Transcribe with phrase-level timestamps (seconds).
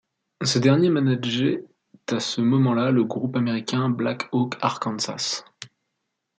[0.41, 1.63] Ce dernier manageait
[2.09, 5.45] à ce moment-là le groupe américain Black Oak Arkansas.